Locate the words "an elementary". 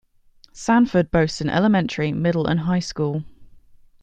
1.41-2.11